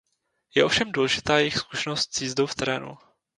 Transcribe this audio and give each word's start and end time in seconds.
Je 0.55 0.63
ovšem 0.63 0.91
důležitá 0.91 1.37
jejich 1.39 1.57
zkušenost 1.57 2.13
s 2.17 2.21
jízdou 2.21 2.45
v 2.45 2.55
terénu. 2.55 2.97